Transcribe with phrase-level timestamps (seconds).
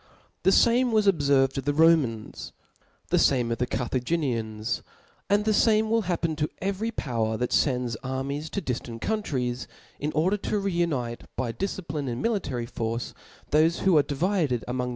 [0.41, 2.53] The fame was pbfdrvtdof the Romans;*
[3.09, 7.95] the fame ofthe Carthaginians \ and the fame will happen to every power that fends
[7.97, 9.67] armies to diftant cDuntdes,^
[9.99, 13.13] in or^ dei:|o re uniterby difcipline and military force,
[13.51, 14.89] thol6 who are (Kvided among.